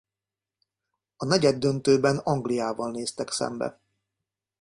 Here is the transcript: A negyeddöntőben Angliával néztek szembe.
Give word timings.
A 1.17 1.25
negyeddöntőben 1.25 2.17
Angliával 2.17 2.91
néztek 2.91 3.31
szembe. 3.31 3.81